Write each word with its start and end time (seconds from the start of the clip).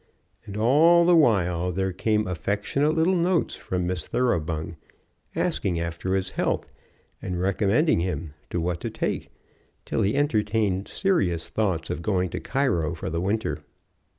And 0.47 0.57
all 0.57 1.05
the 1.05 1.15
while 1.15 1.71
there 1.71 1.93
came 1.93 2.27
affectionate 2.27 2.95
little 2.95 3.13
notes 3.15 3.53
from 3.55 3.85
Miss 3.85 4.07
Thoroughbung 4.07 4.77
asking 5.35 5.79
after 5.79 6.15
his 6.15 6.31
health, 6.31 6.71
and 7.21 7.39
recommending 7.39 7.99
him 7.99 8.33
what 8.51 8.79
to 8.81 8.89
take, 8.89 9.29
till 9.85 10.01
he 10.01 10.15
entertained 10.15 10.87
serious 10.87 11.49
thoughts 11.49 11.91
of 11.91 12.01
going 12.01 12.29
to 12.31 12.39
Cairo 12.39 12.95
for 12.95 13.11
the 13.11 13.21
winter. 13.21 13.63